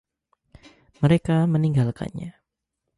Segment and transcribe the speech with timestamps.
[1.05, 2.31] Mereka meninggalkannya.